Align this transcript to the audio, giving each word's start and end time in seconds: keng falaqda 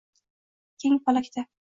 keng 0.83 0.97
falaqda 1.05 1.41